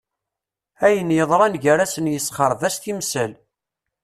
[0.85, 3.31] Ayen yeḍran gar-asen yessexreb-as timsal.